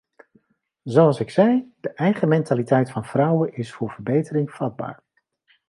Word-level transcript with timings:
Zoals 0.83 1.19
ik 1.19 1.29
zei, 1.29 1.73
de 1.79 1.89
eigen 1.93 2.27
mentaliteit 2.27 2.91
van 2.91 3.05
vrouwen 3.05 3.53
is 3.53 3.73
voor 3.73 3.91
verbetering 3.91 4.51
vatbaar. 4.51 4.99